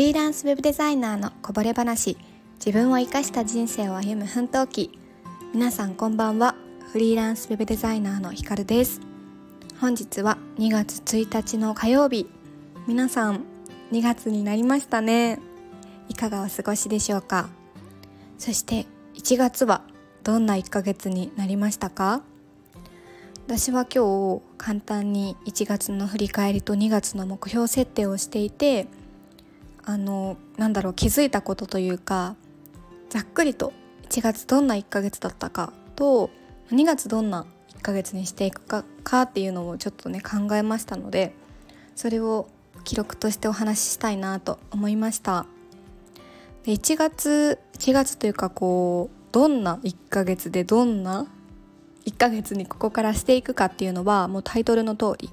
[0.00, 2.16] リーランスウェブデザイナーのこぼれ話。
[2.54, 4.98] 自分を生かした人生を歩む奮闘記。
[5.52, 6.54] 皆さんこんばんは。
[6.90, 9.02] フリーランスウェブデザイナーのひかるです。
[9.78, 12.26] 本日は2月1日の火曜日。
[12.88, 13.44] 皆さん
[13.92, 15.38] 2月になりましたね。
[16.08, 17.50] いかがお過ごしでしょうか？
[18.38, 18.86] そして
[19.16, 19.82] 1月は
[20.24, 22.22] どんな1ヶ月になりましたか？
[23.46, 28.88] 私は今日簡単に1月の振り返りと2月の目標設定をしていて
[29.84, 32.36] あのなんだろう気づいたことというか
[33.08, 33.72] ざっくりと
[34.08, 36.30] 1月どんな1ヶ月だったかと
[36.70, 37.46] 2月どんな
[37.78, 41.34] 1ヶ月にしていくかかっていうのをちょっとね考えましたので
[41.96, 42.48] それを
[42.84, 45.46] 記録としてお話ししたいなと思いました。
[46.64, 51.26] で1月1月というかこうどんな1ヶ月でどんな
[52.04, 55.30] 1ヶ月にここからしていくかっていうのはもうタイトルの通り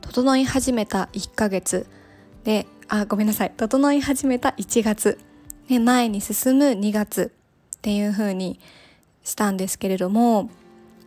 [0.00, 1.86] 整い始めた1ヶ月
[2.44, 3.52] であごめんなさい。
[3.56, 5.18] 整い始めた1月。
[5.68, 7.32] で前に進む2月
[7.78, 8.60] っていう風に
[9.24, 10.48] したんですけれども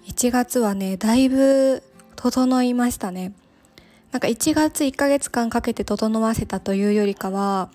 [0.08, 1.82] 1月はねだいぶ
[2.18, 3.32] 整いましたね。
[4.12, 7.70] なんか1月1ヶ月間かけて整わせたというよりかは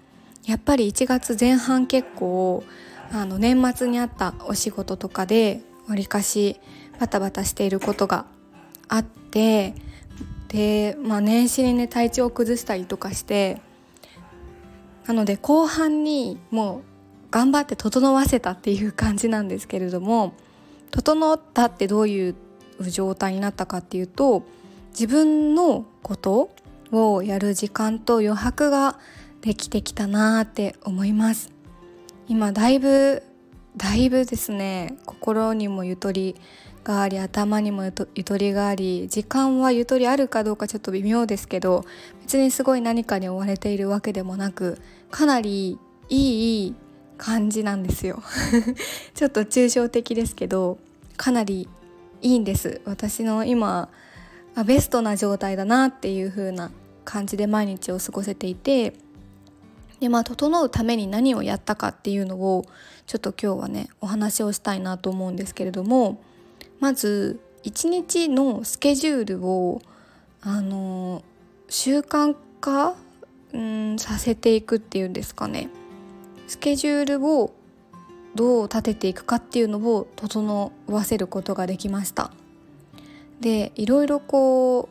[0.44, 2.64] やっぱり1月前半結構
[3.12, 6.60] あの年末にあったお仕事とかでわりかし
[6.98, 8.26] バタバタしていることが
[8.88, 9.74] あって
[10.48, 13.60] で、まあ、年始にね体調を崩したりとかして
[15.06, 16.82] なので後半にもう
[17.30, 20.34] 頑張って整わせたっていう感じなんですけれども
[20.90, 22.34] 整ったってどういう
[22.88, 24.44] 状態になったかっていうと
[24.90, 26.50] 自分のこと
[26.92, 28.98] をやる時間と余白が
[29.40, 31.50] できてきたなーって思います。
[32.28, 33.22] 今だいぶ
[33.76, 36.36] だいぶですね心にもゆとり
[36.84, 41.84] があり頭にもゆとりがあり時間はゆとりあるかどうかちょっと微妙ですけど
[42.20, 44.78] 別にすごい何かに追われているわけでもなく
[45.10, 45.78] かなり
[46.10, 46.74] いい
[47.16, 48.22] 感じなんですよ。
[49.14, 50.78] ちょっと抽象的ですけど
[51.16, 51.68] かなり
[52.20, 52.80] いいんです。
[52.84, 53.88] 私の今
[54.66, 56.70] ベストな状態だなっていう風な
[57.04, 58.94] 感じで毎日を過ごせていて
[60.00, 62.66] でまあ整うために何をやったかっていうのを
[63.06, 66.20] ちょっと今日はねお話をしたいなと思うんですけれども
[66.80, 69.80] まず1日のスケジュールを
[70.42, 71.22] あの
[71.68, 72.94] 習慣化
[73.52, 75.68] うんさせていくっていうんですかね。
[76.46, 77.54] スケジュールを
[78.34, 82.32] どう立てていくかっていうのを整わせることができました。
[83.40, 84.88] でいろいろこ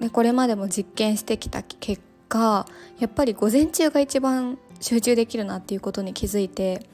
[0.00, 2.66] う、ね、これまでも実験してきた結果
[2.98, 6.86] やっぱり午前中が一番集中できるなっていうことに気づいて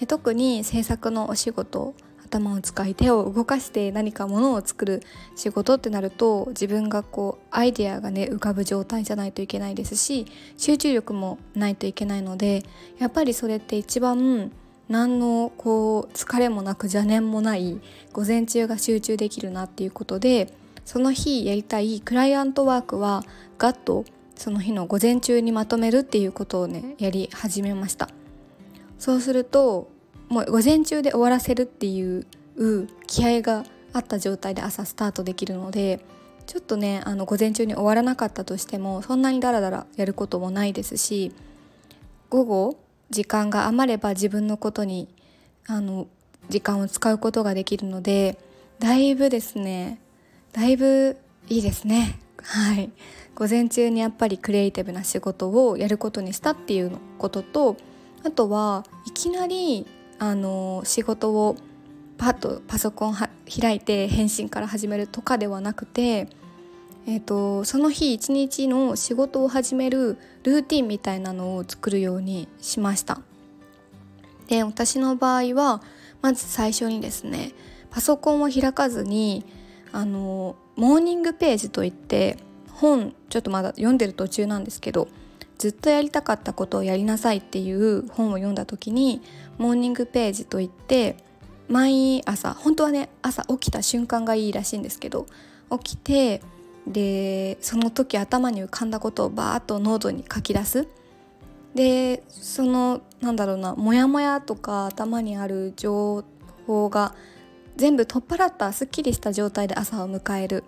[0.00, 1.94] で特に制作のお仕事
[2.26, 5.02] 頭を使い手を動かして何かものを作る
[5.34, 10.26] 仕事ってなると自分がこうアイデアがね浮かぶ状態じゃないといけないですし
[10.56, 12.64] 集中力もないといけないので
[12.98, 14.52] やっぱりそれって一番
[14.88, 17.80] 何のこう疲れもなく邪念もない
[18.12, 20.52] 午前中が集中できるなっていうことで
[20.84, 23.24] その日やりたいクライアントワークは
[23.58, 24.04] ガッと
[24.36, 28.08] その日の午前中にまとめるっていうことをねやり始めました。
[28.98, 29.90] そうすると
[30.28, 32.26] もう午前中で終わらせるっていう
[33.06, 36.00] 気合があった状態で朝スタートできるので
[36.46, 41.32] ちょっとねあの午前中に終わらなかったとしてもそんなにダラダラやることもないですし
[42.30, 42.78] 午後
[43.10, 45.08] 時間が余れば自分のことに
[45.66, 46.06] あの
[46.48, 48.38] 時間を使うことができるので
[48.78, 50.00] だいぶですね
[50.52, 51.16] だいぶ
[51.48, 52.18] いいですね。
[52.42, 52.90] はい。
[53.34, 57.76] 午前中にやっぱりクリエイティブな仕事をやることにしたっていうことと
[58.24, 59.86] あとはいきなり
[60.18, 61.56] あの仕事を
[62.18, 66.28] パッとパソコン開いて返信から始めるとかではなくて、
[67.06, 73.20] えーと、その日一日の仕事を始めるルーティンみたいなのを作るようにしました。
[74.48, 75.82] で私の場合は
[76.22, 77.52] まず最初にですね
[77.90, 79.44] パソコンを開かずに
[79.92, 82.38] あの morning page といって
[82.70, 85.08] 本ちょっとまだ読んでる途中なんですけど
[85.58, 89.22] ずっとやりたかったことをやりなさいっていう本を読んだ時に
[89.58, 91.16] morning page といって
[91.68, 95.26] 毎朝本当はね朝起きた瞬間がいいらしいんですけど
[95.82, 96.42] 起きて
[96.86, 100.86] でその時頭に浮かんだことをバーッとノートに書き出す。
[101.74, 106.24] でそのなんだろうなモヤモヤとか頭にある情
[106.66, 107.14] 報が
[107.76, 110.64] 全部取っ払ったすっきりした状態で朝を迎える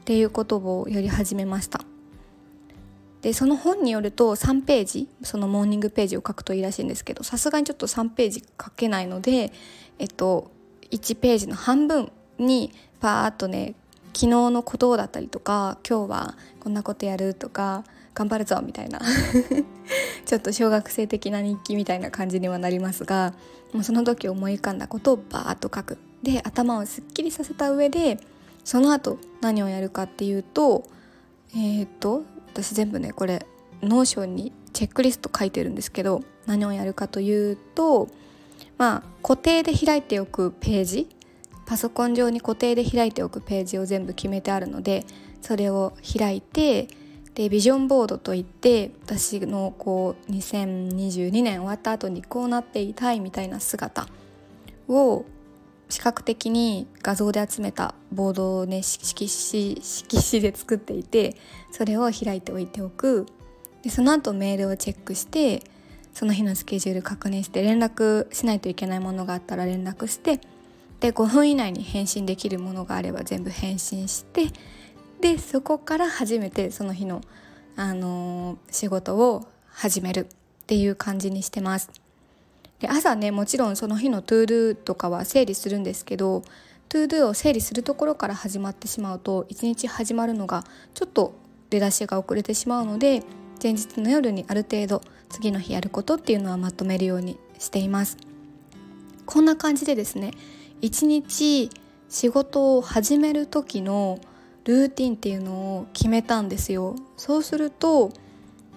[0.00, 1.80] っていうことをやり始めました。
[3.22, 9.52] でその本によると3ページそのモーニングページを書くといいらしいんですけどさすがにちょっと3ページ書けないので
[9.98, 10.50] えっと
[10.90, 13.74] 1ページの半分にパーッとね
[14.14, 17.84] 昨日のことだったりとか今日はこんなことやるとか
[18.14, 19.00] 頑張るぞみたいな
[20.26, 23.34] ちょっと小学生的な日記みたいな感じにはなりますが
[23.72, 25.98] もうその時思い浮かんだことをバーッと書く。
[26.22, 28.20] で頭をすっきりさせた上で
[28.62, 30.84] その後何をやるかっていうと
[31.56, 33.46] えっ、と私全部ねこれ
[33.82, 38.08] Notion にチェックリスト書いてるんですけど何をやるかというと
[38.78, 41.08] まあ固定で開いておくページ
[41.66, 45.06] パソコン上に固定で開いておくページを全部決めてあるので
[45.40, 46.88] それを開いて
[47.34, 54.08] でビジョンボードといって私のこう2022年終わった後にこうなっていたいみたいな姿
[54.88, 55.24] を
[55.90, 61.36] 視覚的に画像で集めたボードをね色紙色紙で作っていて
[61.70, 63.26] それを開いておいておく
[63.82, 65.62] でその後メールをチェックして
[66.14, 70.40] その日のスケジュール確認して連絡しないといけないものがあったら連絡して
[71.00, 74.48] で5分以内に返信できるものがあれば全部返信して
[75.20, 77.20] でそこから初めてその日の、
[77.76, 80.26] あのー、仕事を始める
[80.62, 81.90] っていう感じにしてます。
[82.80, 86.42] で朝ねもちろんその日の to do とかは整理するんですけど
[86.88, 91.34] to do を整理するところから始まってしまうと一日始まるのがちょっと
[91.68, 93.22] 出だしが遅れてしまうので
[93.62, 98.16] 前日の夜にある程度次の日やることっていうのはまとめるようにしています。
[99.26, 100.32] こんな感じでですね
[100.80, 101.70] 一日
[102.08, 104.18] 仕事を始める時の
[104.64, 108.12] ルーティンっていうのを決めたんですよそうすると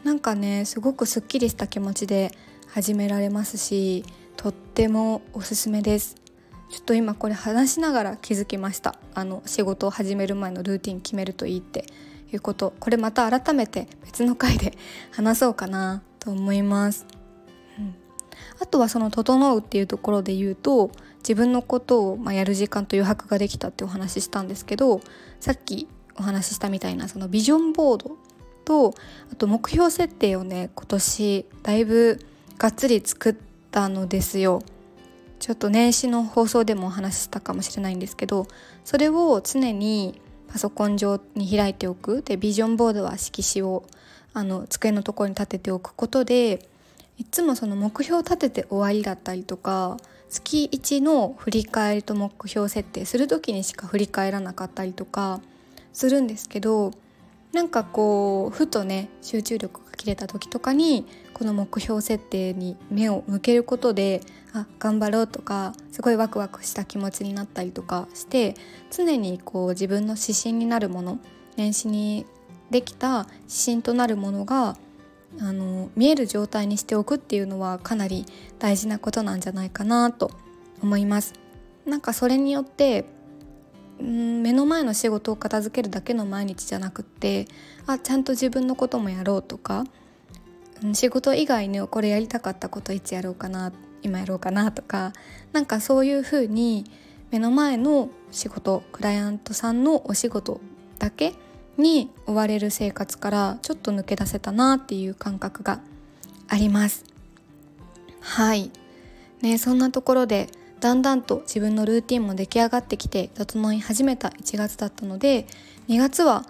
[0.04, 2.32] なんかねすごくすっきりした気持ちで
[2.74, 4.04] 始められますし
[4.36, 6.16] とってもおすすめです。
[6.72, 8.96] ちょっと今これ話しながら気づきました。
[9.14, 11.86] あの仕事を始める前のルーティン決めるといいって。
[12.34, 12.74] いうこと。
[12.80, 14.76] これまた改めて別の回で
[15.12, 17.06] 話そうかなと思います、
[17.78, 17.96] うん、
[18.60, 25.00] あとはその「整う」っていうところで言うと自分のことを、まあ、やる時間と余白ができたってお話ししたんですけど
[25.40, 28.18] さっきお話ししたみたいなそのビジョンボード
[28.66, 28.94] と
[29.32, 32.20] あと目標設定をね今年だいぶ
[32.58, 33.36] がっつり作っ
[33.72, 34.62] たのですよ。
[35.40, 38.48] ちょっと年始の放送でもお話ししたかもしれないんですけど
[38.86, 43.84] それを常にパソコン上に開いておくでビジョンボードは色紙を
[44.34, 46.70] あの机のところに立てておくことで
[47.18, 49.98] いつもその目標を立てて終わりだったりとか
[50.30, 55.42] 月1の振り返りと目標設定する時にしか振り返らなかったりとか
[55.92, 56.92] するんですけど
[57.54, 64.22] なんかこうふとね集中力が切れた時とかにこの目標設定に目を向けることで
[64.54, 68.56] あ頑張ろうとかすごいワクワクした気持ちになったりとかして
[68.92, 71.20] 常にこう自分の指針になるもの
[71.56, 72.26] 年始に
[72.72, 74.76] できた指針となるものが
[75.40, 78.26] あの見える状態にしておくっていうのはかなり
[78.58, 80.32] 大事なことなんじゃないかなと
[80.82, 81.34] 思います。
[81.86, 83.06] なんかそれによって
[84.00, 87.48] 目の前の仕事を片付けるだけの毎日じゃなくって
[87.86, 89.86] あちゃんと自分のこともやろうとか
[90.94, 95.14] 仕事以外にこれやりたかったこといつやろうかな今やろうかなとか
[95.54, 96.86] なんかそういうふうに
[97.32, 100.60] 目の前の仕事クライアントさんのお仕事
[101.00, 101.34] だけ
[101.78, 105.80] に追われる生活からちょっと抜け出せたなっていう感覚が
[106.48, 107.06] あります。
[108.20, 108.72] はい。
[109.42, 110.48] ねそんなところで
[110.84, 115.48] だんだんと自分のルーティンも出来上がってきて整い始めた1月だったので
[115.88, 116.46] 2月は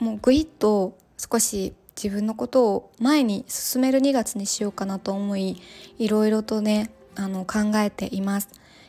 [0.00, 5.60] もうぐいっと少し自分のことを前に進める2月にしようかなと思い
[5.98, 8.48] いろいろとねあの考えています。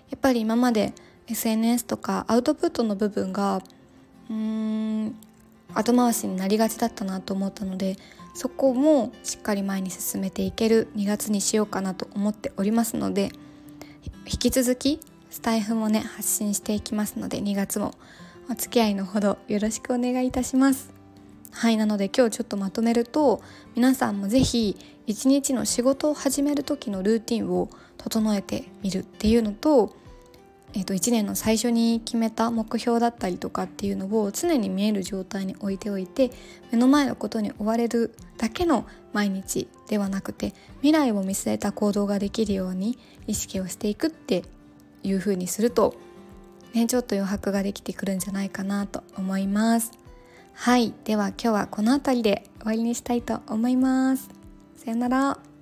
[0.09, 0.93] やっぱり今まで
[1.27, 3.61] SNS とかアウトプットの部分が
[4.29, 5.15] うーん
[5.73, 7.97] 後回しになりがちだったなと思ったので
[8.33, 13.31] そこもしっかり前に進めていける2月にしようかなと思っておりますので
[14.27, 17.93] 引き続きスタイフもね発信していきますので2月も
[18.49, 20.91] お付き合いのほどよろしくお願いいたします。
[21.51, 23.41] はいなので今日ちょっとまとめると
[23.75, 29.95] 皆さんも是非一日の仕事を始める時のルーティンを整えてみるっていうのと
[30.75, 36.31] えー、と1年の最初に決めた目標だったりとかっていうのを常に見える状態に置いておいて
[36.71, 44.43] 目の前のことに追われるだけの毎日ではなくて未来を見据えた行動ができるように意識をしていくって
[45.01, 45.95] いう風にすると、
[46.73, 49.91] ね、ちょっと余白ができてくるんじゃないかなと思います。
[50.57, 54.29] はいでは今日はこの辺りで終わりにしたいと思います。
[54.77, 55.54] さよなら。